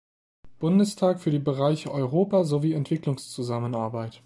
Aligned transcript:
Bundestag 0.57 1.19
für 1.19 1.29
die 1.29 1.37
Bereiche 1.37 1.91
Europa 1.91 2.43
sowie 2.43 2.73
Entwicklungszusammenarbeit. 2.73 4.19